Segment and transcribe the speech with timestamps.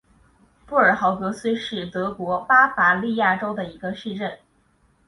[0.65, 4.39] 布尔格豪森是德国巴伐利亚州的一个市镇。